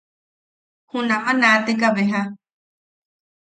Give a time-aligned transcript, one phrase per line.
[0.89, 2.21] Junama naateka beja.